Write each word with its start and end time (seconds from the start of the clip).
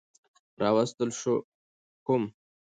راوستل 0.61 1.09
شو 1.19 1.35
کوم 2.05 2.23